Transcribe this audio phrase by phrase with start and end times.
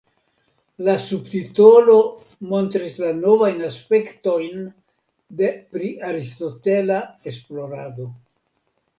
[0.85, 1.97] La subtitolo
[2.53, 4.63] montris la novajn aspektojn
[5.41, 6.97] de priaristotela
[7.33, 8.07] esplorado.